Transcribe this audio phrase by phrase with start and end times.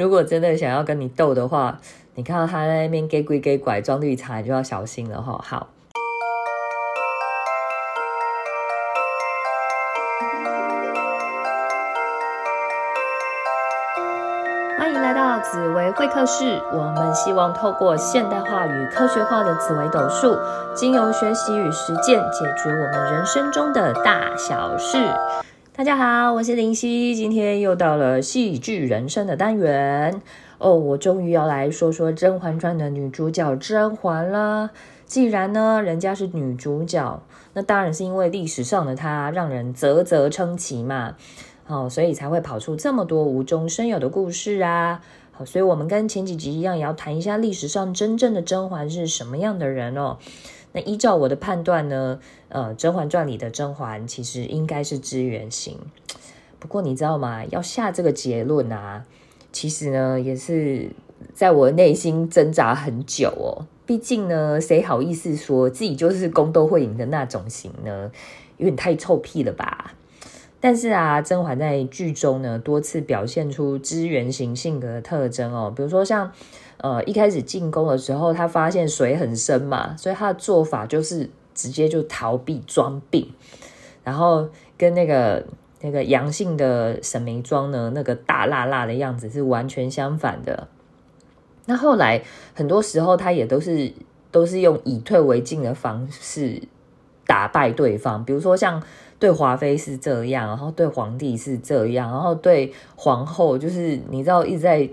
[0.00, 1.78] 如果真的想要跟你斗的话，
[2.14, 5.38] 你看到他在那边给鬼给拐装绿茶，你就要小心了哈。
[5.46, 5.68] 好。
[14.78, 16.58] 欢迎来到紫薇会客室。
[16.72, 20.34] 我们希望透过现代化与科学化的紫微斗数，
[20.74, 24.96] 经由学习与实践，解决我们人生中的大小事。
[25.80, 30.20] 大家好，我是林夕，今天又到了戏剧人生的单元
[30.58, 30.74] 哦。
[30.74, 34.72] 我终于要来说说《甄嬛传》的女主角甄嬛了。
[35.06, 37.22] 既然呢，人家是女主角，
[37.54, 41.16] 那当然是因为历史上的她让人啧啧称奇嘛。
[41.66, 45.00] 哦，所以才会跑出这么多无中生有的故事啊！
[45.32, 50.18] 好，所以我们跟前几集一样，也要谈一下历史上真正的甄嬛是什么样的人哦。
[50.72, 55.78] 那依照我的判断呢，呃，《甄嬛传》里的甄嬛其实应该是资源型。
[56.58, 57.44] 不过你知道吗？
[57.46, 59.04] 要下这个结论啊，
[59.50, 60.90] 其实呢也是
[61.32, 63.66] 在我内心挣扎很久哦。
[63.86, 68.12] 毕竟呢，谁好意思说自己就是宫斗会赢的那种型呢？
[68.58, 69.94] 有点太臭屁了吧？
[70.60, 76.30] 但是啊，甄嬛在剧中呢多次表现出支援型性格的特征哦，比如说像
[76.82, 83.32] 呃一开始进攻的时候，他发现水很深嘛，所以他的做法就是直接就逃避装病，
[84.04, 85.44] 然后跟那个
[85.80, 90.68] 那个阳性的沈眉庄呢那个大辣辣的样子是完全相反的。
[91.66, 92.22] 那后来
[92.54, 93.92] 很多时候，他也都是
[94.30, 96.62] 都是用以退为进的方式
[97.26, 98.82] 打败对方，比如说像。
[99.20, 104.88] 对华妃是这样，然后对皇帝是这样，然后对皇后就是你知道一直在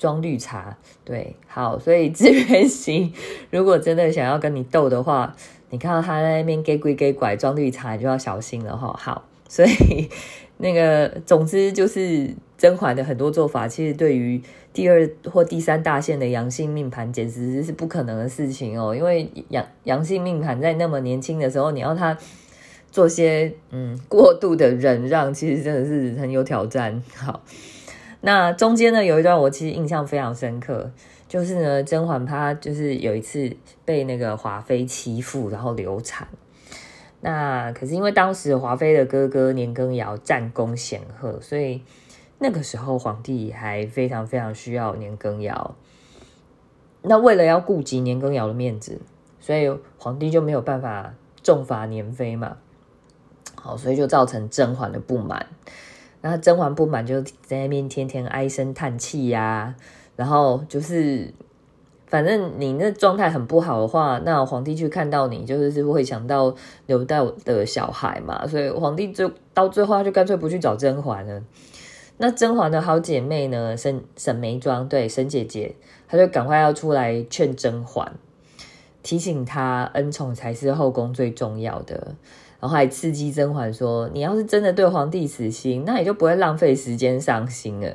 [0.00, 3.12] 装绿茶，对，好，所以资源型
[3.50, 5.36] 如果真的想要跟你斗的话，
[5.68, 8.96] 你看到他在那边给鬼给拐装绿茶，你就要小心了哈。
[8.98, 10.08] 好，所以
[10.56, 14.40] 那个总之就是甄嬛的很多做法，其实对于
[14.72, 22.16] 第二或第三大线的阳性命盘简直是不可能的事情哦，因为阳阳性命盘在那么年轻的时候，你要他。
[22.92, 27.00] 做些嗯过度的忍让，其实真的是很有挑战。
[27.14, 27.40] 好，
[28.22, 30.90] 那中间呢有一段我其实印象非常深刻，
[31.26, 33.50] 就是呢甄嬛她就是有一次
[33.84, 36.28] 被那个华妃欺负，然后流产。
[37.22, 41.82] 那可是因为当时华妃的哥哥年羹尧战功显赫，所以
[42.38, 45.74] 那个时候皇帝还非常非常需要年羹尧。
[47.02, 49.00] 那为了要顾及年羹尧的面子，
[49.38, 52.56] 所以皇帝就没有办法重罚年妃嘛。
[53.54, 55.46] 好，所以就造成甄嬛的不满。
[56.22, 59.74] 那甄嬛不满，就在那边天天唉声叹气呀。
[60.16, 61.32] 然后就是，
[62.06, 66.54] 反正你那状态很不好的话，那皇帝去看到你，就是是会想到
[66.86, 68.46] 留在的小孩嘛。
[68.46, 71.42] 所以皇帝就到最后，他就干脆不去找甄嬛了。
[72.18, 75.74] 那甄嬛的好姐妹呢，沈沈眉庄，对沈姐姐，
[76.06, 78.12] 她就赶快要出来劝甄嬛，
[79.02, 82.14] 提醒她恩宠才是后宫最重要的。
[82.60, 87.90] 然后还刺激甄嬛说：“你要是真的对皇帝死心，那也就不会浪费时间伤心了。”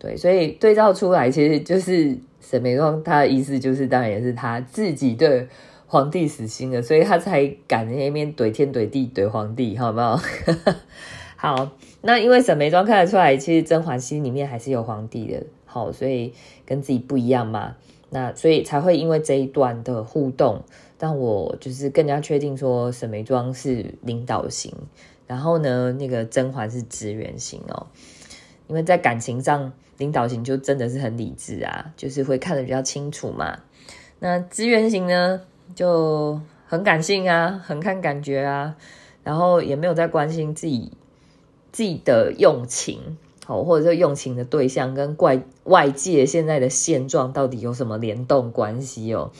[0.00, 5.46] 对，所以对照出来，其实就是沈眉庄她的意思，就是当然也是她自己对
[5.86, 10.20] 皇帝死心了，所以她才敢那边怼天怼地怼皇帝，好不好？
[11.36, 11.70] 好，
[12.02, 16.32] 那因为沈眉庄看得出来，其实甄嬛心里面还是有皇帝的，好，所以
[16.66, 17.76] 跟自己不一样嘛，
[18.10, 20.62] 那所以才会因为这一段的互动。
[20.98, 24.74] 但我就是更加确定说沈眉庄是领导型，
[25.28, 27.86] 然后呢，那个甄嬛是支援型哦，
[28.66, 33.60] 因为在感情上，领导型就真的是很理智啊，就是会看得比较清楚嘛。
[34.18, 35.40] 那支援型呢，
[35.76, 38.76] 就很感性啊，很看感觉啊，
[39.22, 40.90] 然后也没有在关心自己
[41.70, 43.16] 自己的用情，
[43.46, 49.30] 好，或者说用情的对象跟外外界现在的现状到底有什么联动关系哦。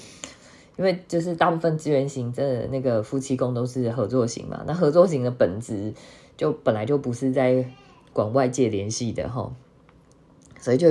[0.78, 5.92] 因为就是大部分资源型真的那个夫妻宫都是合作型嘛，那合作型的本质
[6.36, 7.64] 就本来就不是在
[8.12, 9.52] 管外界联系的哈，
[10.60, 10.88] 所以就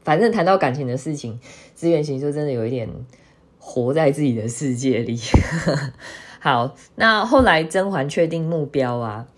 [0.00, 1.38] 反正谈到感情的事情，
[1.74, 2.88] 资源型就真的有一点
[3.58, 5.18] 活在自己的世界里。
[6.40, 9.28] 好，那后来甄嬛确定目标啊，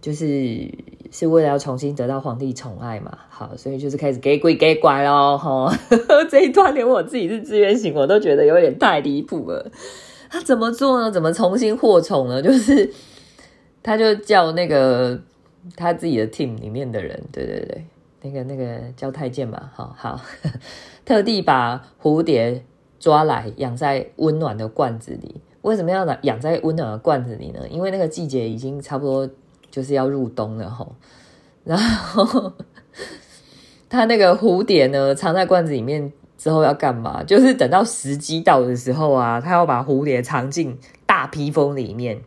[0.00, 0.72] 就是。
[1.10, 3.16] 是为了要重新得到皇帝宠爱嘛？
[3.30, 5.38] 好，所以就是开始给鬼给拐喽。
[5.38, 5.74] 哈，
[6.30, 9.70] 这一段连我自己是自愿型，我都觉得有点太离谱了。
[10.30, 11.10] 他怎么做呢？
[11.10, 12.42] 怎么重新获宠呢？
[12.42, 12.92] 就是
[13.82, 15.18] 他就叫那个
[15.76, 17.86] 他自己的 team 里面的人，对对对，
[18.22, 19.70] 那个那个叫太监嘛。
[19.74, 20.20] 好好，
[21.06, 22.62] 特地把蝴蝶
[22.98, 25.40] 抓来养在温暖的罐子里。
[25.62, 27.60] 为什么要养在温暖的罐子里呢？
[27.70, 29.28] 因为那个季节已经差不多。
[29.70, 30.94] 就是要入冬了吼，
[31.64, 32.52] 然后
[33.88, 37.22] 他那个蝴蝶呢，藏在罐子里面之后要干嘛？
[37.22, 42.20] 就是等到时机到的时候啊，他要把蝴蝶藏进大披风里面，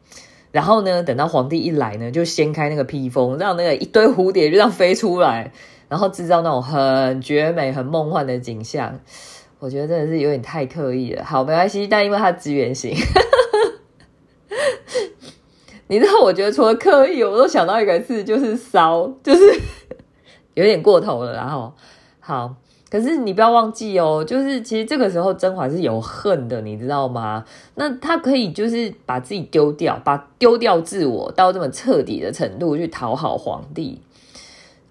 [0.52, 5.52] 然后呢，等到皇帝一来呢，就掀开那个披风，让那个一堆蝴蝶就这样飞出来，
[5.88, 9.00] 然后制造那种很绝美、很梦幻的景象。
[9.60, 11.24] 我觉得真的是有点太刻意了。
[11.24, 12.96] 好，没关系，但因为它资源型。
[15.92, 19.44] 你知道，我觉得除了刻意，我都想到一个字，就是骚，就是
[20.56, 21.34] 有点过头了。
[21.34, 21.74] 然后，
[22.22, 22.56] 好，
[22.90, 27.44] 可是你不要忘记哦，就是其实这个时候甄嬛是有恨的，你知道吗？
[27.76, 34.00] 那她可以就是把自己丢掉，把丢掉自我到这么彻底的程度去讨好皇帝，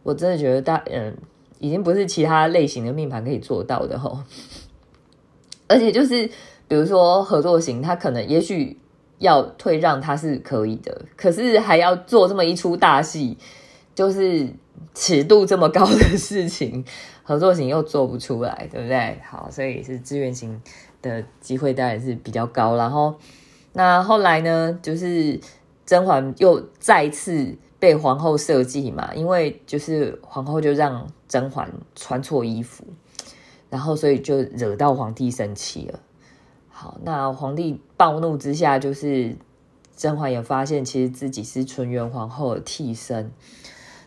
[0.02, 1.16] 我真的觉得大嗯，
[1.60, 4.22] 已经不是其他类型的命盘可以做到的哈。
[5.66, 6.26] 而且就是
[6.68, 8.76] 比如说合作型，他可能也许。
[9.20, 13.36] 要退让他是可以的，可是还要做这么一出大戏，
[13.94, 14.48] 就是
[14.94, 16.82] 尺度这么高的事情，
[17.22, 19.20] 合作型又做不出来，对不对？
[19.24, 20.60] 好，所以是资源型
[21.02, 22.76] 的机会当然是比较高。
[22.76, 23.14] 然后
[23.74, 25.38] 那后来呢，就是
[25.84, 32.84] 甄嬛又再次被皇后设计嘛，因为就是皇后就让甄嬛穿错衣服，
[33.68, 36.00] 然后所以就惹到皇帝生气了。
[36.80, 39.36] 好，那皇帝暴怒之下，就是
[39.98, 43.30] 甄嬛也发现，其实自己是纯元皇后的替身。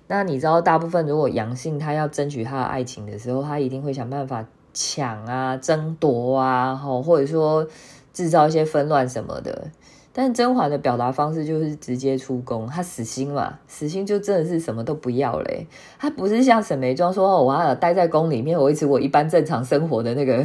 [0.08, 4.44] 那你知道，大部分如果阳性，他要争取他的爱情的时候，他一定会想办法
[4.74, 7.68] 抢啊、争夺啊，吼，或者说
[8.12, 9.70] 制造一些纷乱什么的。
[10.12, 15.68] 但甄嬛的表达方式就是直接出宫，她死心嘛，死心就真的是什么都不要嘞。
[16.00, 20.44] 她不是像沈眉庄说，我要待在宫里面维持我一般正常生活的那个。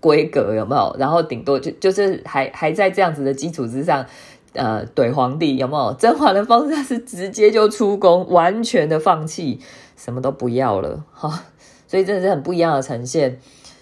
[0.00, 0.96] 规格有没有？
[0.98, 4.04] 然后顶多就就是还还在这样子的基础之上，
[4.54, 5.94] 呃，怼皇帝有没有？
[5.94, 9.60] 甄嬛的方式是直接就出宫，完全的放弃，
[9.96, 11.44] 什么都不要了哈。
[11.86, 13.38] 所以真的是很不一样的呈现。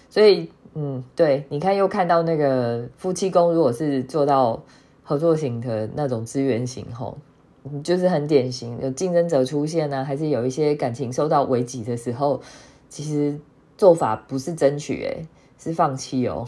[0.09, 4.61] 所以嗯，对，你看又看到那个夫妻宫，如果是做到
[5.03, 7.17] 合作型的那种资源型吼，
[7.83, 12.41] 就是很典型，有竞争者出现呢，还是有一些感情受到危机的时候，
[12.89, 13.39] 其实
[13.77, 15.25] 做法不是争取诶。
[15.61, 16.45] 是放弃哦，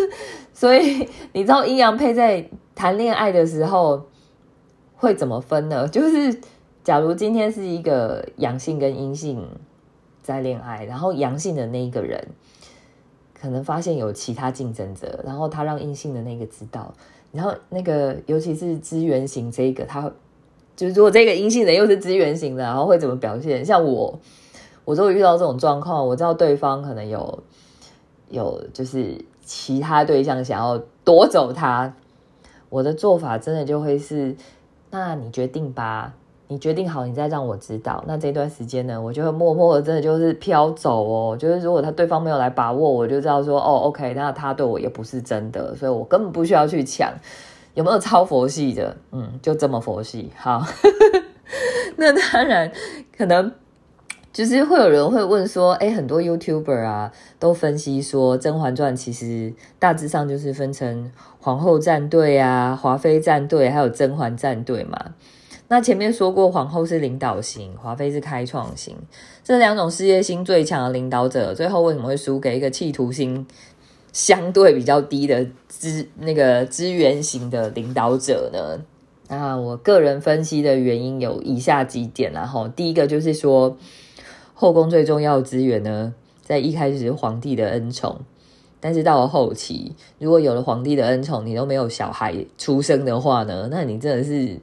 [0.52, 4.06] 所以你知道阴阳配在谈恋爱的时候
[4.96, 5.88] 会怎么分呢？
[5.88, 6.38] 就是
[6.84, 9.48] 假如今天是一个阳性跟阴性
[10.22, 12.22] 在恋爱，然后阳性的那一个人
[13.32, 16.92] 可能发现有其他竞争者，然后他让阴性的那个知道，
[17.32, 20.12] 然后那个尤其是资源型这个，他
[20.76, 23.64] 就是如果这个阴性的又是资源型的，然后会怎么表现？
[23.64, 24.18] 像我，
[24.84, 27.42] 我如果遇到这种状况，我知道对方可能有。
[28.30, 31.92] 有就是其他对象想要夺走他，
[32.68, 34.34] 我的做法真的就会是，
[34.90, 36.14] 那你决定吧，
[36.48, 38.02] 你决定好，你再让我知道。
[38.06, 41.36] 那这段时间呢，我就会默默的，真的就是飘走哦。
[41.36, 47.12] 就是如果他对方没有来把握，我就知道说，哦，OK，那他对我也不是真的，所以我根本不需要去抢。
[47.74, 48.96] 有没有超佛系的？
[49.12, 50.32] 嗯，就这么佛系。
[50.36, 50.62] 好，
[51.96, 52.70] 那当然
[53.16, 53.52] 可能。
[54.32, 57.10] 就是会有人会问说，哎，很多 YouTuber 啊，
[57.40, 61.10] 都分析说《甄嬛传》其实大致上就是分成
[61.40, 64.96] 皇后战队啊、华妃战队，还有甄嬛战队嘛。
[65.66, 68.96] 那前面说过，皇后是领导型，华妃是开创型，
[69.42, 73.44] 这两种事业心最强的领导者，最后为什么会输给一个企图心
[74.12, 78.80] 相对比较低的资那个资源型的领导者呢？
[79.28, 83.76] 那我个人分析的原因有以下几点，然后第一个就是说。
[84.60, 86.12] 后宫最重要的资源呢，
[86.42, 88.20] 在一开始是皇帝的恩宠，
[88.78, 94.60] 但是到了后期，如果有了皇帝的恩宠，你都没有小孩出生的话呢，那你真的是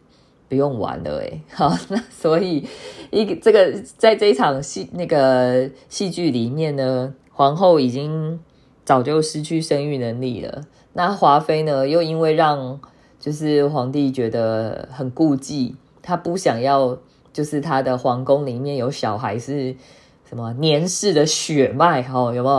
[0.48, 2.68] 不用玩了诶 好，那所以
[3.10, 8.40] 一个这个在这一场戏那个戏剧里面呢，皇后已经
[8.86, 10.68] 早就失去生育能力了。
[10.94, 12.80] 那华妃呢，又因为让
[13.20, 17.00] 就是皇帝觉得很顾忌，他不想要。
[17.38, 19.76] 就是他的皇宫里面有小孩是
[20.28, 22.50] 什么年氏的血脉哈，有没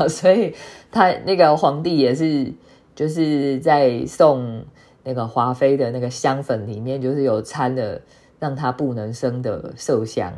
[0.00, 0.08] 有？
[0.08, 0.54] 所以
[0.90, 2.50] 他那个皇帝也是
[2.94, 4.64] 就是在送
[5.04, 8.00] 那个华妃的那个香粉里面，就是有掺了
[8.38, 10.32] 让他不能生的麝香。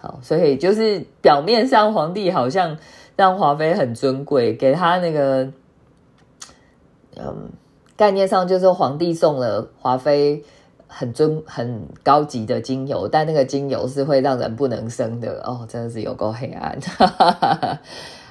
[0.00, 2.78] 好，所以就是表面上皇帝好像
[3.16, 5.52] 让华妃很尊贵，给他那个
[7.16, 7.50] 嗯
[7.96, 10.44] 概念上就是皇帝送了华妃。
[10.88, 16.76] 很尊很高级的精油，但那个精油是会让人不能生的哦，真的是有够黑暗。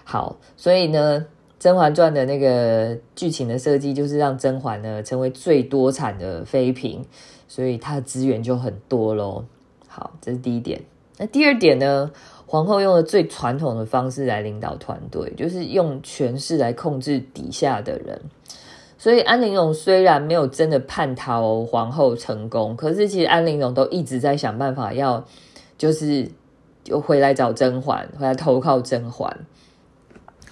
[0.03, 1.21] 好，所以呢，
[1.59, 7.03] 《甄嬛传》的那个剧情的设计就是让甄嬛呢成为最多产的妃嫔，
[7.47, 9.45] 所以她的资源就很多喽。
[9.87, 10.81] 好，这是第一点。
[11.17, 12.11] 那第二点呢，
[12.45, 18.21] 皇后用了最传统的方式来领导团队，就是用权势来控制底下的人。
[18.97, 25.23] 所以安陵容虽然没有真的叛逃皇后成功，可是其实安陵容都一直在想办法要，
[25.77, 26.27] 就是
[26.83, 29.37] 就回来找甄嬛，回来投靠甄嬛。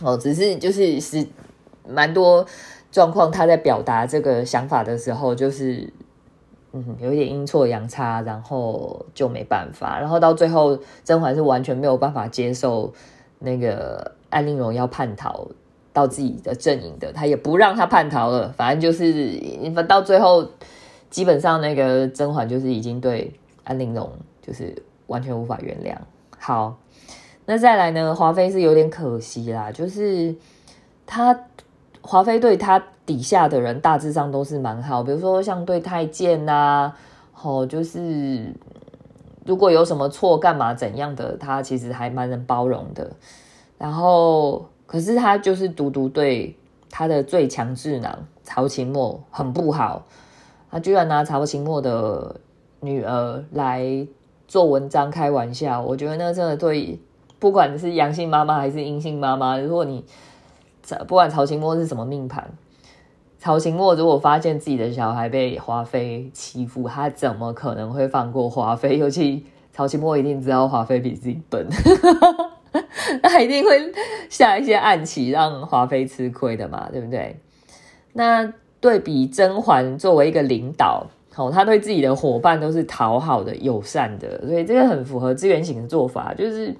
[0.01, 1.25] 哦，只是就是是
[1.87, 2.45] 蛮多
[2.91, 5.91] 状况，他在表达这个想法的时候，就是
[6.73, 12.93] 嗯有一点阴错阳差，然后就没办法，然后到最后甄嬛是完全没有办法接受
[13.39, 15.47] 那个安陵容要叛逃。
[15.95, 18.51] 到自己的阵营的，他也不让他叛逃了。
[18.57, 19.39] 反正就是，
[19.87, 20.45] 到最后
[21.09, 23.33] 基本上那个甄嬛就是已经对
[23.63, 24.11] 安陵容
[24.41, 24.75] 就是
[25.07, 25.95] 完全无法原谅。
[26.37, 26.77] 好，
[27.45, 28.13] 那再来呢？
[28.13, 30.35] 华妃是有点可惜啦，就是
[31.05, 31.39] 他
[32.01, 36.91] 华妃对他底下的人大致上都是蛮好，比如说像对太监呐，
[37.41, 38.53] 哦，就是
[39.45, 43.09] 如果有什么错干嘛怎样的，他其实还蛮能包容的。
[43.77, 44.65] 然后。
[44.85, 46.55] 可是他就是独独对
[46.89, 50.05] 他的最强智囊曹琴墨很不好，
[50.71, 52.39] 他居然拿曹琴墨的
[52.79, 54.07] 女儿来
[54.47, 56.99] 做文章开玩笑，我觉得那真的对，
[57.39, 60.05] 不管是阳性妈妈还是阴性妈妈，如果你
[61.07, 62.51] 不管曹琴墨是什么命盘，
[63.39, 68.99] 曹琴墨如果发现自己的小孩被华妃欺负，他怎么可能会放过华妃？
[68.99, 71.67] 尤其曹琴墨一定知道华妃比自己笨。
[73.23, 73.91] 那一定会
[74.29, 77.39] 下一些暗棋，让华妃吃亏的嘛，对不对？
[78.13, 86.33] 那对比甄嬛作为一个领导，哦，他对自己的伙伴都是讨好的、友善的，所以这个很符合资源型的做法。
[86.33, 86.73] 就是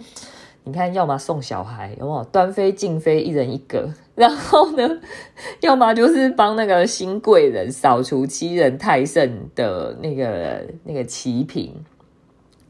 [0.63, 3.89] 你看，要么送小孩，有没有端妃、静妃一人一个？
[4.15, 4.99] 然后呢，
[5.61, 11.71] 要么就是帮那个新贵人扫除欺人太甚的那个那个齐嫔，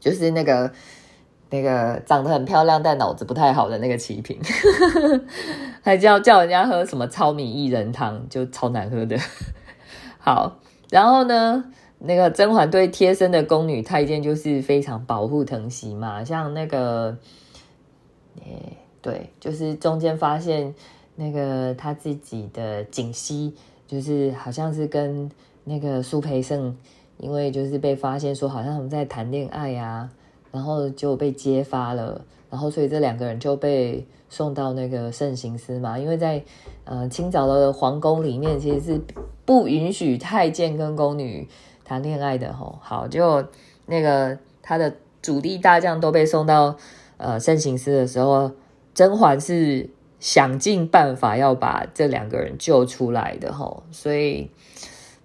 [0.00, 0.70] 就是那个。
[1.48, 4.36] 那个长得很漂亮但脑子不太好的那个齐嫔，
[5.80, 9.16] 还叫叫人家喝什么糙米薏仁汤，就超难喝的。
[10.18, 10.58] 好，
[10.90, 11.64] 然后呢，
[12.00, 17.16] 那个甄嬛对贴身的宫女太监就是非常保护疼惜嘛，像那个，
[18.44, 20.74] 诶，对，就是中间发现
[21.14, 23.54] 那个他自己的锦溪，
[23.86, 25.30] 就是好像是跟
[25.62, 26.76] 那个苏培盛，
[27.18, 30.10] 因为就是被发现说好像他们在谈恋爱呀。
[30.56, 36.42] 然后就被揭发了，然后所以这两个人就被送到那个慎刑司嘛，因为在
[36.84, 39.00] 呃清朝的皇宫里面其实是
[39.44, 41.46] 不允许太监跟宫女
[41.84, 42.78] 谈恋爱的吼。
[42.80, 43.44] 好，就
[43.84, 46.74] 那个他的主力大将都被送到
[47.18, 48.50] 呃慎刑司的时候，
[48.94, 53.82] 甄嬛是想尽办法要把这两个人救出来的吼。
[53.92, 54.50] 所以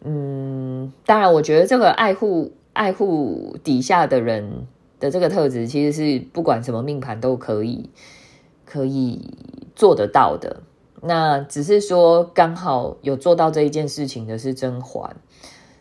[0.04, 4.68] 嗯，当然我觉得这个爱护爱护底下的人。
[5.02, 7.90] 的这个特质其实是不管什么命盘都可以
[8.64, 9.34] 可以
[9.76, 10.62] 做得到的，
[11.02, 15.18] 那只是说刚好有做到这一件事情的是甄嬛。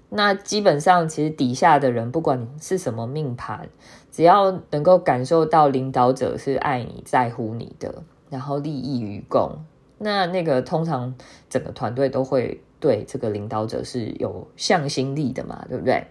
[0.08, 3.68] 那基本上其实底下的人不管是什么命盘，
[4.10, 9.52] 只要能够感受到领导者是爱你在乎你的，然后利益与共，
[9.98, 11.14] 那那个通常
[11.48, 16.04] 整个团队都会对这个领导者是有向心力的嘛，对不对？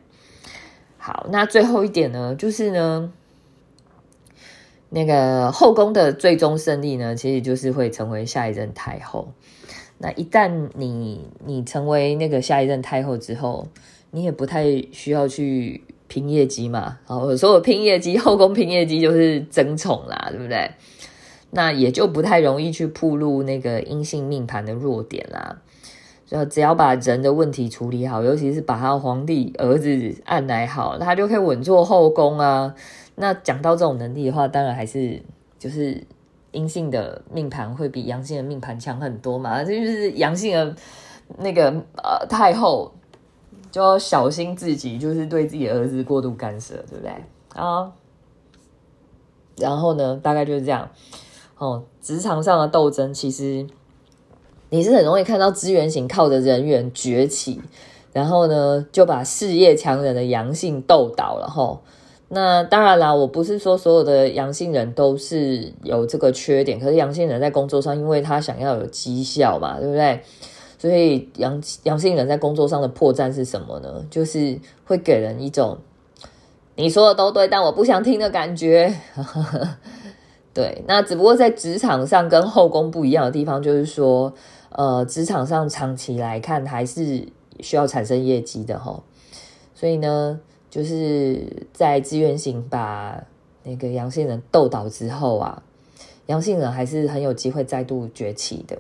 [1.09, 3.11] 好，那最后一点呢，就是呢，
[4.89, 9.33] 那个后宫的最终胜利呢，其实就是会成为下一任太后。
[9.97, 13.67] 那一旦你你成为那个下一任太后之后，
[14.11, 16.99] 你也不太需要去拼业绩嘛。
[17.05, 20.69] 好，所有拼业绩，后宫拼业绩就是争宠啦，对不对？
[21.49, 25.59] 那也就不太容易去铺露那个阴性命盘的弱点啦。
[26.29, 32.75] 就只要把人的问题处理好，尤其是把他皇帝儿子按来好，他就可以稳坐后宫啊。
[33.15, 35.19] 那讲到这种能力的话，当然还是
[35.57, 36.05] 就是
[36.51, 39.63] 阴性的命盘会比阳性的命盘强很多嘛。
[39.63, 40.75] 这就是阳性的
[41.39, 42.93] 那个呃太后
[43.71, 47.11] 就要小心自己，就是对自己儿子过度干涉，对不对
[47.55, 47.91] 啊？
[49.57, 50.87] 然后呢，大概就是这样。
[51.57, 53.65] 哦，职场上的斗争其实。
[54.71, 57.59] 你是很容易看到资源型靠着人员崛起，
[58.13, 61.81] 然后呢就把事业强人的阳性斗倒了吼。
[62.31, 70.21] 那当然啦，我不是说所有的阳性人都是有这个缺点，可是阳性人在工作上，因为他想要有绩效嘛，对不对？
[70.77, 74.05] 所以阳阳性人在工作上的破绽是什么呢？
[74.11, 75.79] 就是会给人一种
[76.75, 78.93] 你说的都对，但我不想听的感觉。
[80.53, 84.31] 对，那只不过在职场上跟后宫不一样的地方，就是说。
[84.69, 87.27] 呃，职场上长期来看还是
[87.59, 89.03] 需要产生业绩的哈，
[89.73, 93.23] 所以呢，就是在资源型把
[93.63, 95.63] 那个杨姓人斗倒之后啊，
[96.27, 98.77] 杨姓人还是很有机会再度崛起的。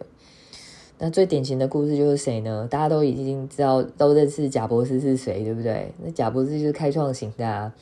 [1.01, 2.67] 那最典型的故事就是谁呢？
[2.69, 5.93] 大家都已经知道，都认识贾博士是谁，对不对？
[6.03, 7.73] 那贾博士就是开创型的啊。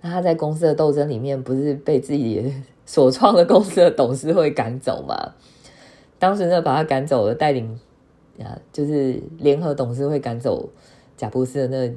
[0.00, 2.54] 那他在公司的斗争里面，不是被自己
[2.86, 5.34] 所创的公司的董事会赶走吗？
[6.24, 7.78] 当时呢，把他赶走了，带领
[8.38, 10.70] 啊，就是联合董事会赶走
[11.18, 11.94] 贾博士的那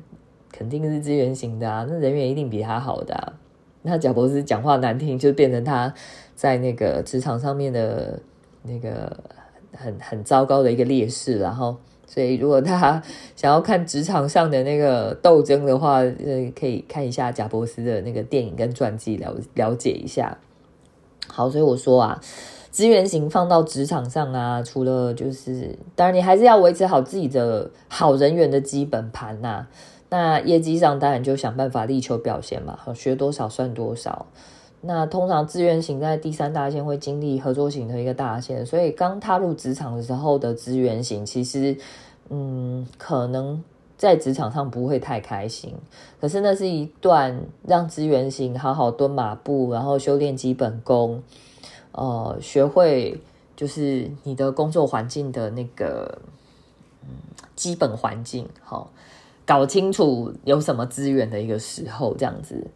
[0.51, 3.33] 肯定是资源型的啊，那人员一定比他好的。
[3.83, 5.93] 那贾博士讲话难听，就变成他
[6.35, 8.19] 在那个职场上面的
[8.63, 9.15] 那个。
[9.73, 11.75] 很很糟糕的一个劣势，然后，
[12.07, 12.99] 所以如果他
[13.35, 16.01] 想要看职场上的那个斗争的话，
[16.55, 20.35] 可以看一下贾博士的那个电影跟传记，了了解一下。
[21.27, 22.19] 好，所以我说啊，
[22.77, 29.65] 资源型放到职场上啊，除了就是，当然你还是要维持好自己的好人缘的基本盘呐。
[30.09, 34.27] 那业绩上当然就想办法力求表现嘛，学多少算多少。
[34.81, 41.75] 那通常资源型在第三大线会经历合作型的一个大线，所以刚踏入职场的时候的资源型，其实
[42.29, 43.63] 嗯，可能
[43.97, 45.73] 在职场上不会太开心。
[46.21, 51.23] 可是那是一段让资源型好好蹲马步，然后修炼基本功，
[51.91, 53.19] 呃，学会
[53.55, 56.19] 就是你的工作环境的那个
[57.01, 57.09] 嗯
[57.55, 58.91] 基本环境，好，
[59.45, 62.67] 搞清楚有什么资源的一个时候，这样子。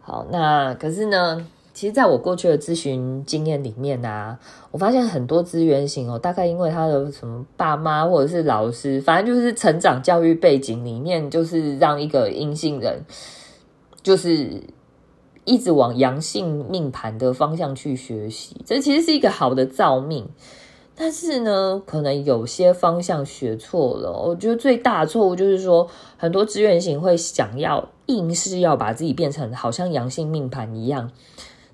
[0.00, 4.38] 好，那可是呢，其实在我过去的咨询经验里面啊，
[4.70, 13.04] 我发现很多资源型哦，大概因为他的什么爸妈或者是老师，反正就是成长教育背景里面，就是让一个阴性人，
[14.02, 14.60] 就是
[15.48, 20.28] 一直往阳性命盘的方向去学习，这其实是一个好的造命。
[20.94, 24.12] 但是呢，可能有些方向学错了。
[24.12, 31.10] 我觉得最大的错误就是说，很多资源型会想要硬是要把自己变成好像阳性命盘一样，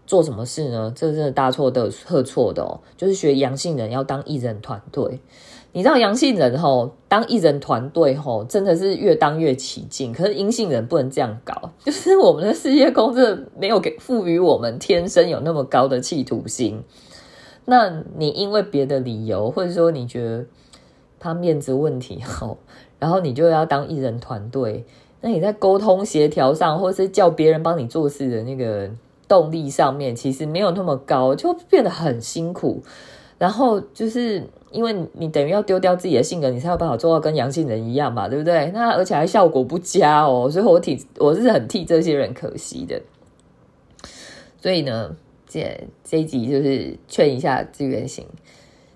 [0.07, 0.93] 做什么事呢？
[0.95, 2.81] 这真的大错的特错的哦。
[2.99, 5.19] 就是学阳性人要当艺人团队，
[5.75, 11.73] 你知道阳性人吼当艺人团队吼真的是越当越起劲，可是阴性人不能这样搞。
[11.85, 16.81] 就是我们的事业工作没有给赋予我们天生有那么高的企图心。
[17.65, 20.47] 那你因为别的理由，或者说你觉得
[21.19, 22.57] 他面子问题好，
[23.01, 24.85] 然后你就要当艺人团队，
[25.23, 28.89] 那你在沟通协调上，或者是叫别人帮你做事的那个
[29.27, 32.81] 动力上面，其实没有那么高，就变得很辛苦。
[33.37, 38.71] 然后就是因为你等于要丢掉自己的性格，你才有办法做到跟阳性人一样嘛，对不对？
[38.75, 43.01] 那而且还效果不佳哦，所以我替我是很替这些人可惜的。
[44.61, 45.17] 所以呢。
[45.47, 48.27] 这这一集就是劝一下资源型，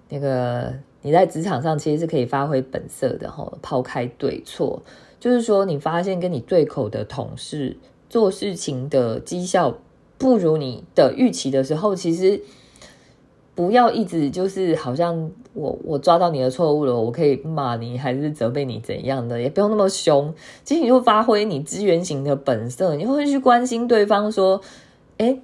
[0.09, 4.83] 那个你在职场上其实是可以发挥本色的哈，抛开对错，
[5.21, 7.77] 就是说你发现跟你对口的同事
[8.11, 9.79] 做事情的绩效
[10.17, 12.41] 不如你的预期的时候，其实
[13.59, 24.61] 不要一直就是好像我我抓到你的错误了，我可以骂你还是责备你怎样的，也不用那么凶，其实你就发挥你资源型的本色，你会去关心对方说，
[25.17, 25.37] 哎。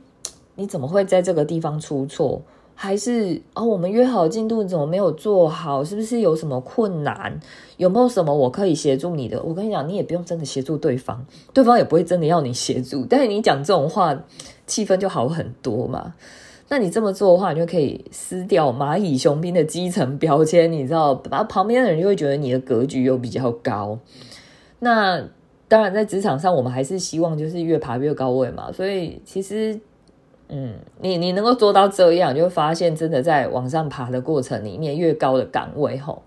[0.57, 2.40] 你怎么会在这个地方出错？
[2.77, 5.83] 还是哦，我们约好进度怎么没有做好？
[5.83, 7.40] 是不是有什么困难？
[7.77, 9.42] 有没有什么我可以协助你的？
[9.42, 13.05] 我跟你讲，你也不用真的协助对方，对方也不会真的要你协助。
[13.05, 14.16] 但是你讲这种话，
[14.64, 16.14] 气氛就好很多嘛。
[16.74, 23.96] 那你这么做的话，你就可以撕掉蚂蚁雄兵的基层标签，你知道，把旁边的人就会觉得你的格局又比较高。
[24.80, 25.24] 那
[25.68, 28.72] 当然，在职场上，我们还是希望就是越爬越高位嘛。
[28.72, 29.78] 所以其实。
[30.48, 36.22] 嗯，你你能够做到这样，就发现真的在往上爬的过程里面，越高的岗位吼，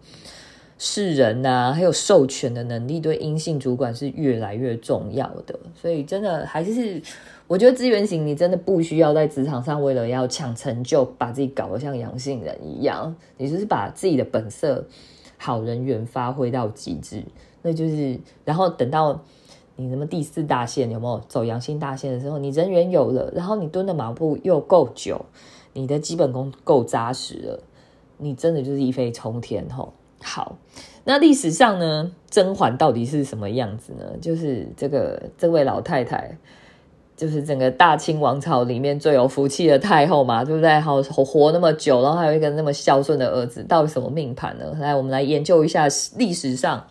[0.80, 5.58] 是人呐，还有授权的能力，对阴性主管是越来越重要的。
[5.80, 7.00] 所以真的还是，
[7.48, 14.86] 我觉得资源型你真的不需要在职场上为了要抢成就，把自己搞得像阳性人一样，你就是把自己的本色
[15.38, 17.24] 好人缘发挥到极致，
[17.62, 19.22] 那就是然后等到。
[19.80, 25.24] 你什么第四大线有没有走阳性大线的时候，你人缘有了，然后你蹲的马步又够久，
[25.74, 27.60] 你的基本功够扎实了，
[28.18, 29.94] 你真的就是一飞冲天吼。
[30.20, 30.58] 好，
[31.04, 34.04] 那历史上呢，甄嬛到底是什么样子呢？
[34.20, 36.36] 就是这个这位老太太，
[37.18, 40.80] 就是整个大清王朝里面最有福气的太后嘛，对不对？
[40.80, 44.66] 好活那么久，然后还有一个那么孝顺的儿子，到底什么命盘呢？
[44.80, 46.86] 来，我们来研究一下历史上。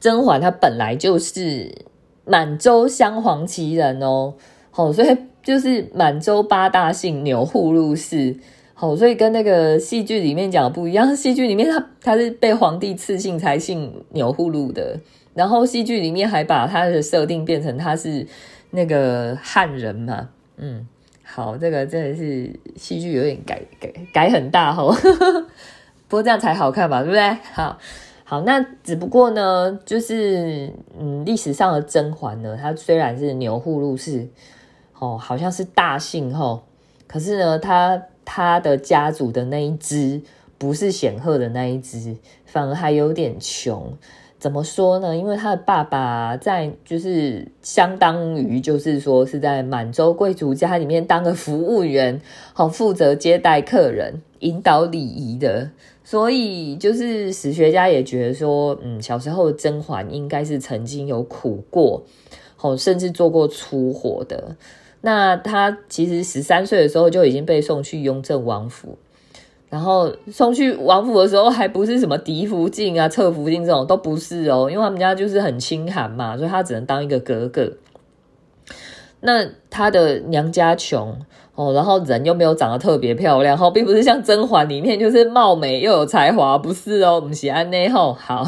[0.00, 1.72] 甄嬛她本来就是
[2.24, 4.34] 满洲镶黄旗人哦，
[4.72, 8.36] 好，所以就是满洲八大姓钮祜禄氏，
[8.74, 11.14] 好，所以跟那个戏剧里面讲的不一样。
[11.14, 14.98] 戏剧里面他他是被皇帝赐姓才姓钮祜禄的，
[15.34, 18.26] 然后戏剧里面还把他的设定变成他是
[18.74, 20.88] 那个汉人嘛，嗯，
[21.22, 24.90] 好，这个真的是戏剧有点改改改很大吼，
[26.08, 27.30] 不过这样才好看嘛，对不对？
[27.52, 27.78] 好，
[28.24, 34.26] 好，那只不过呢，就是嗯，历史上的甄嬛呢，她虽然是牛户陆氏，
[34.98, 36.62] 哦，好像是大姓哈，
[37.06, 40.22] 可是呢，她她的家族的那一支
[40.56, 43.98] 不是显赫的那一支，反而还有点穷。
[44.42, 45.16] 怎么说呢？
[45.16, 52.20] 因为他的爸爸在，就是相当于，就是说是在满洲贵族家里面当个服务员，
[52.52, 55.70] 好负责接待客人、引导礼仪的。
[56.02, 62.02] 所以，就是史学家也觉得说，嗯，小时候甄嬛应该是曾经有苦过，
[62.60, 64.56] 哦，甚至做过粗活的。
[65.02, 68.98] 那他其实十三岁的时候就已经被送去雍正王府。
[69.72, 77.72] 然后送去王府的时候，还不是什么嫡福晋啊、侧福晋这种，都不是哦，因为他们家就是很清寒嘛，所以他只能当一个格格。
[79.20, 81.16] 那他的娘家穷
[81.54, 88.46] 哦，然后人又没有长得特别漂亮，哈，并不是像甄嬛里面就是貌美又有才华，不是哦，我们喜安内后好，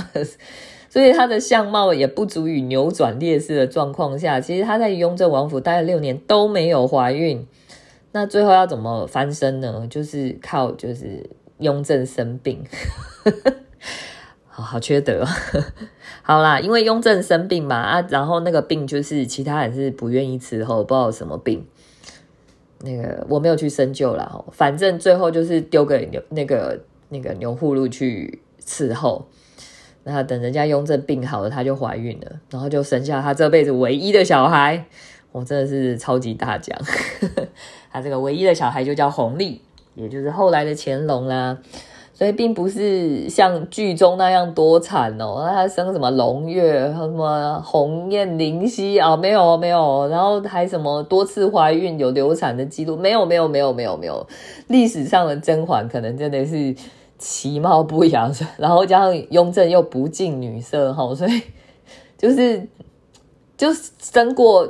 [0.91, 7.47] 所以他的相貌也不足以扭转劣势的状况下，其实他在雍正王府待了六年都没有怀孕。
[8.17, 9.85] 那最后要怎么翻身呢？
[9.91, 12.65] 就是靠，就是雍正生病，
[14.47, 15.27] 好好缺德。
[16.23, 21.67] 好啦，因为雍正生病嘛啊，然后那个病就是其他人是不愿意伺候，不知道什么病。
[22.83, 29.27] 那个我没有去深究了，反正最后就是丢给牛那个那个牛祜禄去伺候。
[30.05, 34.85] 那等人家雍正病好了，她就怀孕了，然后就生下她这辈子唯一的小孩。
[35.33, 36.79] 我真的是超级大奖。
[37.95, 39.61] 他这个唯一的小孩就叫弘历，
[39.95, 41.57] 也就是后来的乾隆啦，
[42.13, 45.49] 所以并不是像剧中那样多惨哦。
[45.49, 49.17] 他生什么龙月什么鸿雁灵犀啊？
[49.17, 52.97] 没有没有，然后还什么多次怀孕有流产的记录？
[52.97, 54.27] 没有没有没有没有没有。
[54.67, 56.75] 历史上的甄嬛可能真的是
[57.17, 61.41] 其貌不扬， 然后加上雍正又不近女色哈，所以
[62.19, 62.67] 就是
[63.57, 64.69] 就生过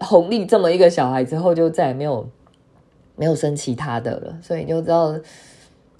[0.00, 2.28] 弘历这么一个小孩之后，就再也没有。
[3.18, 5.12] 没有生其他的了，所以你就知道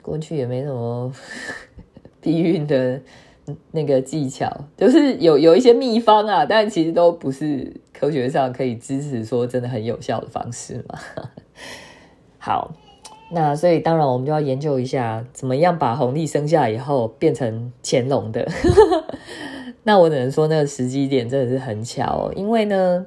[0.00, 1.12] 过去也没什么
[2.22, 3.00] 避孕的
[3.72, 10.98] 那个技巧，就是有有一些秘方啊，但其实都不是科学上可以支持说真的很有效的方式嘛。
[12.38, 12.72] 好，
[13.32, 18.46] 那所以当然我们就要研究一下，怎么样把红历生下以后变成乾隆的。
[19.82, 23.06] 那我只能说那个时机点真的是很巧，因为呢，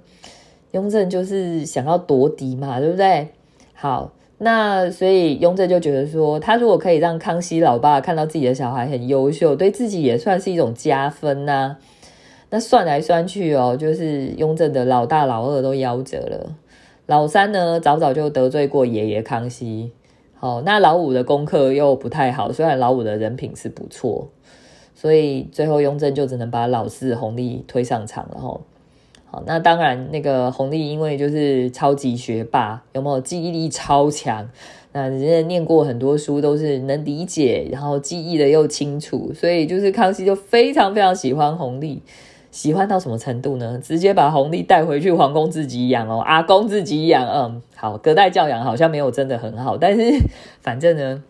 [0.71, 3.29] 雍正就是想要夺嫡嘛，对不对？
[3.81, 11.77] 好，那所以雍正就觉得说，他如果可以让康熙老爸看到自己的小孩很优秀，对自己也算是一种加分呐。
[12.51, 16.55] 那算来算去哦，就是雍正的老大老二都夭折了，
[17.07, 19.91] 老三呢早早就得罪过爷爷康熙。
[20.35, 24.29] 好，那老五的功课又不太好，虽然老五的人品是不错，
[24.93, 28.61] 所以最后雍正就只能把老四弘历推上场了哈。
[29.45, 34.49] 那当然，那个弘历因为就是超级学霸，有没有记忆力超强？
[34.91, 42.01] 那人家念过很多书，都是能理解，然后记忆的又清楚，所以就是康熙就非常非常喜欢弘历，
[42.51, 43.79] 喜欢到什么程度呢？
[43.81, 47.25] 直接把弘历带回去皇宫自己养哦，阿公自己养。
[47.25, 50.19] 嗯，好，隔代教养好像没有真的很好，但是
[50.59, 51.23] 反正呢，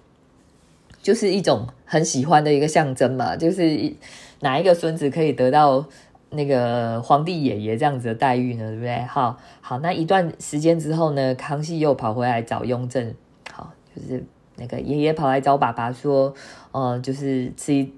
[1.04, 3.94] 就是一种很喜欢的一个象征嘛，就是
[4.40, 5.86] 哪一个孙子可以得到。
[6.34, 9.02] 那个皇帝爷爷这样子的待遇呢，对不对？
[9.02, 13.14] 好，好，那一段时间之后呢，康熙又跑回来找雍正，
[13.52, 14.24] 好，就是
[14.56, 16.34] 那个爷爷跑来找爸爸说，
[16.72, 17.94] 呃，就是吃一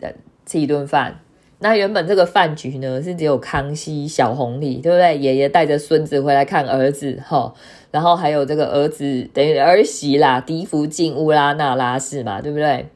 [0.48, 1.20] 吃一顿饭。
[1.60, 5.16] 那原本这个饭局呢，是只有康熙、小红礼，对不对？
[5.16, 7.54] 爷爷带着孙子回来看儿子，哈，
[7.92, 12.88] 然后还有这个儿子等于儿媳啦，嫡福晋乌拉那拉氏嘛，对不对？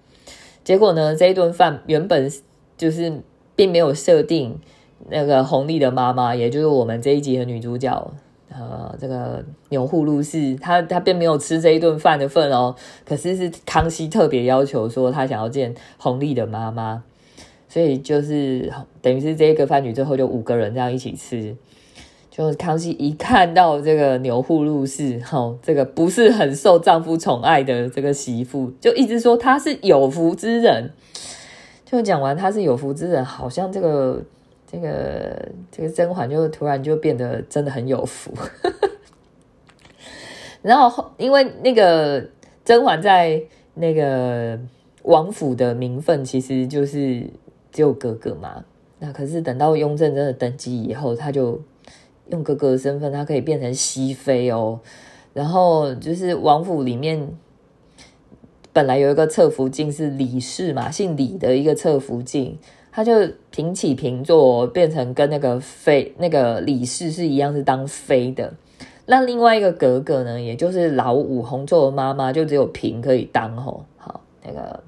[0.64, 2.30] 结果呢，这一顿饭原本
[2.76, 3.22] 就是
[3.56, 4.60] 并没有设定。
[5.10, 8.12] 那个弘历的妈妈，也就是我们这一集的女主角，
[8.50, 12.76] 呃，这个牛户陆氏，她她并没有吃这一顿饭的份哦。
[13.06, 17.04] 可是是康熙特别要求说，他想要见弘历的妈妈，
[17.70, 21.56] 所以就是等于是这个饭局最后就五个人这样一起吃。
[22.30, 30.92] 就康熙一看到这个牛户陆氏，哈，这个不是很受丈夫宠爱的这个媳妇，就一直说她是有福之人。
[31.86, 34.22] 就讲完她是有福之人，好像这个。
[34.70, 38.34] 这个这个甄嬛就突然就变得真的很有福，
[40.62, 42.28] 然后因为那个
[42.66, 43.42] 甄嬛在
[43.76, 44.60] 那个
[45.04, 47.30] 王府的名分其实就是
[47.72, 48.66] 只有哥哥嘛，
[49.00, 51.62] 那可是等到雍正真的登基以后，他就
[52.30, 54.82] 用哥哥的身份，他可以变成熹妃哦。
[55.34, 57.30] 然后就是王府里面
[58.74, 62.58] 本来有一个侧福晋是李氏嘛，姓李的一个侧福晋，
[62.98, 63.14] 他就
[63.52, 68.52] 平起平坐，变成跟那个妃那个李氏是一样，是当妃的。
[69.06, 73.86] 那另外一个格格呢，也就是老五洪州的妈妈，就只有嫔可以当吼。
[73.98, 74.80] 好，那个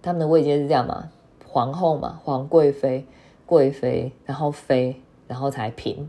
[0.00, 1.10] 他们的位阶是这样嘛，
[1.46, 3.04] 皇后嘛，皇贵妃、
[3.44, 6.08] 贵妃，然后妃，然后才嫔。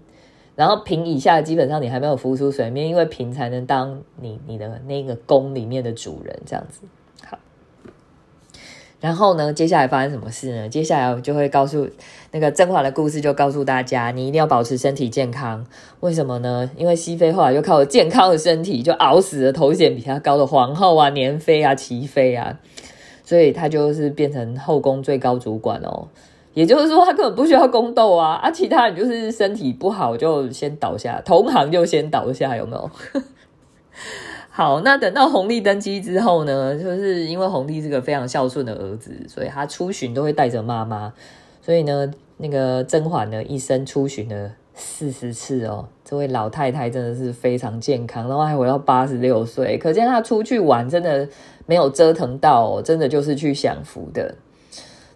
[0.56, 6.80] 然后平以下基本上你还没有浮出水面，因为平才能当你你的那个宫里面的主人这样子。
[7.26, 7.38] 好，
[9.05, 10.67] 然后呢，接下来发生什么事呢？
[10.67, 11.87] 接下来就会告诉
[12.31, 15.63] 那个甄嬛的故事，就告诉大家，你一定要保持身体健康。
[15.99, 16.67] 为什么呢？
[16.75, 22.57] 因为熹妃后来就靠健康的身体，就熬死了头衔比她高的皇后啊、年妃啊、齐妃啊，
[23.23, 26.07] 所以她就是变成后宫最高主管哦。
[26.55, 32.89] 也就是说，他根本不需要宫斗啊，啊，其他人就是身体不好就先倒下，同行就先倒下，有没有？
[34.57, 41.11] 好，那等到弘历登基之后呢，就是因为弘历是个非常孝顺的儿子，所以他出巡都会带着妈妈，
[41.61, 51.27] 所以呢，那个甄嬛呢一生出巡了四十次哦，这位老太太真的是非常健康，然后还活到八十六岁，可见她出去玩真的
[51.65, 54.35] 没有折腾到，真的就是去享福的。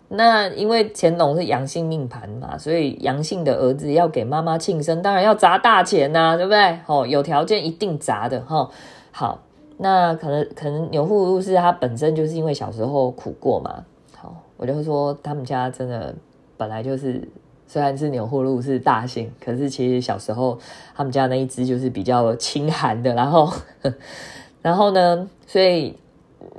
[0.09, 6.79] 那因为乾隆是阳性命盘嘛，所以阳性的儿子要给妈妈庆生，当然要砸大钱呐，对不对？
[6.87, 8.69] 哦，有条件一定砸的哈。
[9.11, 9.39] 好，
[9.77, 13.83] 那可能可能钮祜禄氏他本身就是因为小时候苦过嘛。
[14.15, 16.15] 好，我就说他们家真的
[16.57, 17.27] 本来就是，
[17.67, 20.57] 虽然是钮祜禄是大姓，可是其实小时候
[20.95, 23.51] 他们家那一只就是比较清寒的，然后
[24.61, 25.95] 然后呢，所以。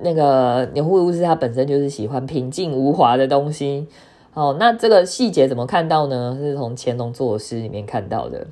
[0.02, 3.86] 那个钮祜禄氏他本身就是喜欢平静无华的东西，
[4.32, 6.34] 哦，那这个细节怎么看到呢？
[6.38, 8.46] 是从乾隆作诗里面看到的。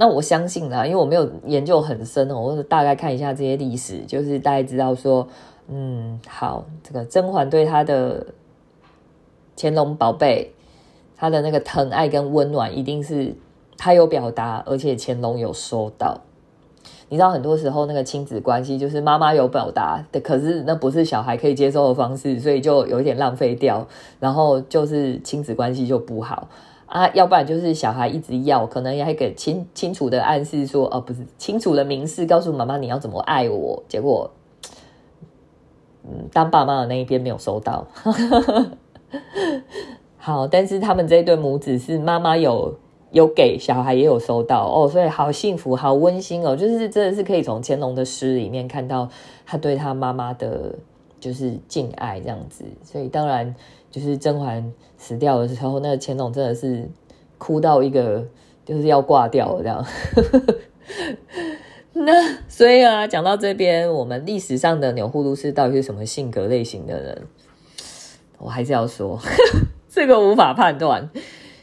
[0.00, 5.28] 那我相信啦，因为我没有研究很深哦，我大概看一下这些历史，就是大概知道说，
[5.68, 8.28] 嗯，好，这个甄嬛对她的
[9.58, 10.54] 乾隆宝贝，
[11.18, 13.34] 她的那个疼爱跟温暖，一定是
[13.76, 16.22] 她有表达，而且乾隆有收到。
[17.10, 23.86] 你知道很多时候那个亲子关系就是妈妈有表达的，可是那不是小孩可以接受的方式，所以就有一点浪费掉，
[24.18, 26.48] 然后就是亲子关系就不好
[26.90, 27.08] 啊。
[27.14, 34.30] 要不然就是小孩一直要，可能也还给清清楚的暗示说，哦，不是清楚的明示告诉妈妈你要怎么爱我，结果，
[36.04, 37.86] 嗯，当爸妈的那一边没有收到。
[40.18, 42.76] 好，但是他们这对母子是妈妈有。
[43.12, 49.08] 有给小孩也有收到哦，所以好幸福，好温馨哦，就是真的是可以从乾隆的诗里面看到
[49.44, 50.76] 他对他妈妈的，
[51.18, 52.64] 就是敬爱这样子。
[52.84, 53.52] 所以当然
[53.90, 56.88] 就是甄嬛死掉的时候，那个乾隆真的是
[57.38, 58.26] 哭到一个
[58.64, 59.86] 就是要挂掉了这样。
[61.92, 62.12] 那
[62.48, 67.22] 所以啊，讲到这边，我们历史上的钮祜禄氏到底是什么性格类型的人？
[68.38, 69.18] 我还是要说，
[69.90, 71.10] 这个无法判断。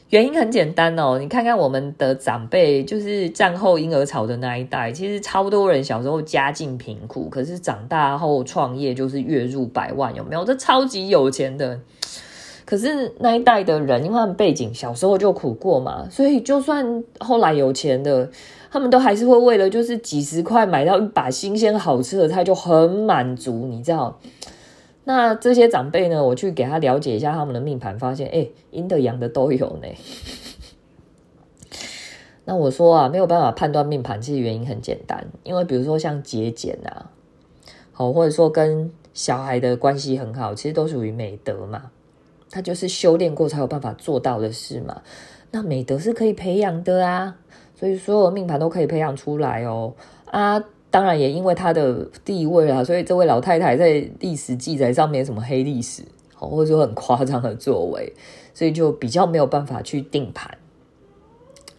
[0.09, 10.45] 原因很简单哦，你看看我们的长辈，就是战后婴儿潮的那一代，其实超多人小时候家境贫苦，可是长大后创业就是月入百万，有没有？
[10.45, 11.77] 这超级有钱的。
[12.63, 18.29] 可是那一代的人，因为他们背景小时候就苦过嘛，所以就算后来有钱的，
[18.71, 24.19] 他们都还是会为了就是几十块买到一把新鲜好吃的菜就很满足，你知道？
[25.07, 26.21] 那这些长辈呢？
[26.21, 29.87] 我去给他了解一下他们的命盘，发现哎，阴的阳的都有呢。
[32.43, 37.09] 那我说啊，没有办法判断命盘，其实原因很简单，因为比如说像节俭啊，
[37.93, 41.89] 好，或者说跟小孩的关系很好，其实都属于美德嘛。
[42.51, 45.01] 他就是修炼过才有办法做到的事嘛。
[45.51, 47.33] 那美德是可以培养的啊，
[47.79, 49.93] 所以所有命盘都可以培养出来哦
[50.25, 50.61] 啊。
[50.89, 56.03] 当然也因为她的地位啊，所以这位老太太在历史记载上面什么黑历史，
[56.35, 58.13] 或者说很夸张的作为，
[58.53, 60.57] 所以就比较没有办法去定盘，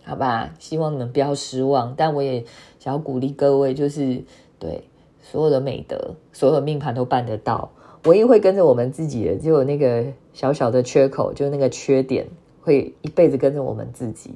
[0.05, 0.55] 好吧？
[0.59, 2.45] 希望你们不要失望，但我也
[2.79, 4.23] 想要鼓励各位，就是
[4.59, 4.85] 对
[5.23, 7.73] 所有的美德，所有的命盘都办得到，
[8.05, 12.27] 唯一会跟着我们自己的，只有那个小小的缺口，就那个缺点，
[12.61, 14.35] 会一辈子跟着我们自己。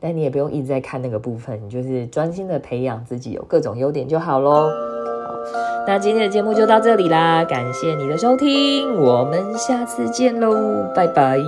[0.00, 4.62] 但你也不用一直在看那个部分，你就是专心的培养自己有各种优点就好喽。
[4.62, 5.34] 好，
[5.86, 11.38] 那今天的节目就到这里啦，感谢你的收听，我们下次见喽，拜拜。